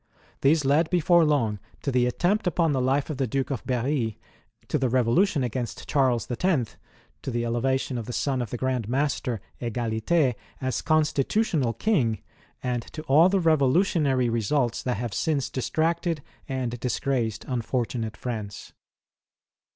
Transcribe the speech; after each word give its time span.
These 0.41 0.65
led 0.65 0.89
before 0.89 1.23
long 1.25 1.59
to 1.83 1.91
the 1.91 2.07
attempt 2.07 2.47
upon 2.47 2.71
the 2.71 2.81
life 2.81 3.11
of 3.11 3.17
the 3.17 3.27
Duke 3.27 3.51
of 3.51 3.63
Berry, 3.67 4.17
to 4.67 4.79
the 4.79 4.89
revolution 4.89 5.43
against 5.43 5.87
Charles 5.87 6.27
X., 6.31 6.75
to 7.21 7.29
the 7.29 7.45
elevation 7.45 7.99
of 7.99 8.07
the 8.07 8.11
son 8.11 8.41
of 8.41 8.49
the 8.49 8.57
Grand 8.57 8.89
Master, 8.89 9.41
Egalite, 9.61 10.33
as 10.59 10.81
Constitutional 10.81 11.73
King, 11.73 12.17
and 12.63 12.81
to 12.93 13.03
all 13.03 13.29
the 13.29 13.39
revolutionary 13.39 14.27
results 14.27 14.81
that 14.81 14.97
have 14.97 15.13
since 15.13 15.51
distracted 15.51 16.23
and 16.49 16.79
disgraced 16.79 17.45
unfortunate 17.47 18.17
France. 18.17 18.73